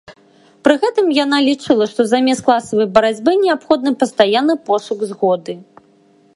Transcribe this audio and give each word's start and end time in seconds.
Пры 0.67 0.75
гэтым 0.83 1.11
яна 1.17 1.37
лічыла, 1.49 1.85
што 1.91 2.01
замест 2.13 2.41
класавай 2.49 2.87
барацьбы 2.95 3.31
неабходны 3.45 3.91
пастаянны 4.05 4.55
пошук 4.71 4.99
згоды. 5.15 5.53